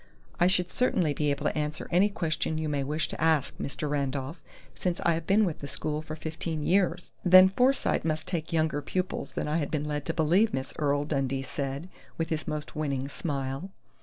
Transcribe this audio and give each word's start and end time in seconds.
"I 0.39 0.47
should 0.47 0.71
certainly 0.71 1.13
be 1.13 1.29
able 1.29 1.45
to 1.45 1.55
answer 1.55 1.87
any 1.91 2.09
question 2.09 2.57
you 2.57 2.67
may 2.67 2.83
wish 2.83 3.07
to 3.09 3.21
ask, 3.21 3.55
Mr. 3.59 3.87
Randolph, 3.87 4.41
since 4.73 4.99
I 5.01 5.11
have 5.13 5.27
been 5.27 5.45
with 5.45 5.59
the 5.59 5.67
school 5.67 6.01
for 6.01 6.15
fifteen 6.15 6.63
years," 6.63 7.11
Miss 7.23 7.35
Earle 7.35 7.39
interrupted 7.41 7.57
tartly. 7.57 7.71
"Then 7.73 7.73
Forsyte 8.01 8.05
must 8.05 8.27
take 8.27 8.51
younger 8.53 8.81
pupils 8.81 9.31
than 9.33 9.47
I 9.47 9.57
had 9.57 9.69
been 9.69 9.85
led 9.85 10.07
to 10.07 10.13
believe, 10.15 10.55
Miss 10.55 10.73
Earle," 10.79 11.05
Dundee 11.05 11.43
said, 11.43 11.87
with 12.17 12.29
his 12.29 12.47
most 12.47 12.75
winning 12.75 13.09
smile. 13.09 13.69